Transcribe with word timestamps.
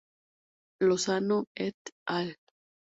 Lozano 0.87 1.39
et 1.69 1.77
al. 2.19 2.35